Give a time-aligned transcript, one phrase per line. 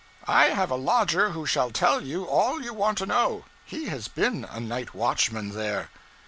[0.27, 3.45] I have a lodger who shall tell you all you want to know.
[3.63, 5.91] He has been a night watchman there.'